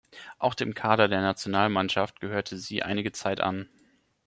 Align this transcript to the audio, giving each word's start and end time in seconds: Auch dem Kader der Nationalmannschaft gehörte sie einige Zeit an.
Auch 0.39 0.55
dem 0.55 0.73
Kader 0.73 1.07
der 1.07 1.21
Nationalmannschaft 1.21 2.21
gehörte 2.21 2.57
sie 2.57 2.81
einige 2.81 3.11
Zeit 3.11 3.39
an. 3.39 3.69